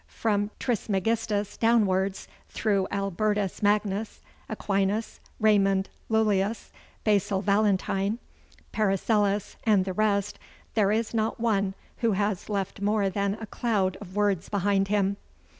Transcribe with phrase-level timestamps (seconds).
[0.07, 6.71] From Trismegistus downwards through Albertus Magnus, Aquinas, Raymond Lullius,
[7.03, 8.17] Basil Valentine,
[8.71, 10.39] Paracelsus, and the rest,
[10.73, 15.17] there is not one who has left more than a cloud of words behind him.